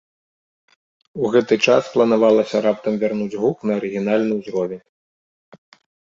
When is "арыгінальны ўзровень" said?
3.81-4.81